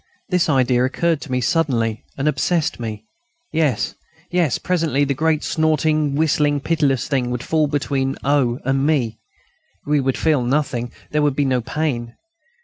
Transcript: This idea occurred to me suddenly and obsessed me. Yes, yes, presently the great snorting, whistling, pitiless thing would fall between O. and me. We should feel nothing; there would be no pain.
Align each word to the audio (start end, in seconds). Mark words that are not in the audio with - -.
This 0.29 0.49
idea 0.49 0.83
occurred 0.83 1.21
to 1.21 1.31
me 1.31 1.41
suddenly 1.41 2.03
and 2.17 2.27
obsessed 2.27 2.79
me. 2.79 3.05
Yes, 3.53 3.93
yes, 4.31 4.57
presently 4.57 5.03
the 5.03 5.13
great 5.13 5.43
snorting, 5.43 6.15
whistling, 6.15 6.59
pitiless 6.59 7.07
thing 7.07 7.29
would 7.29 7.43
fall 7.43 7.67
between 7.67 8.15
O. 8.23 8.57
and 8.65 8.83
me. 8.83 9.19
We 9.85 10.01
should 10.01 10.17
feel 10.17 10.41
nothing; 10.41 10.91
there 11.11 11.21
would 11.21 11.35
be 11.35 11.45
no 11.45 11.61
pain. 11.61 12.15